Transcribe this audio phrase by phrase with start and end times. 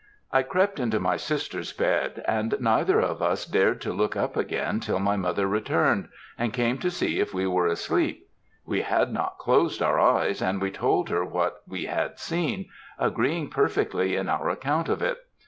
[0.31, 4.79] I crept into my sister's bed, and neither of us dared to look up again
[4.79, 8.27] till my mother returned, and came to see if we were asleep.
[8.65, 12.67] We had not closed our eyes, and we told her what we had seen,
[12.97, 15.19] agreeing perfectly in our account of it.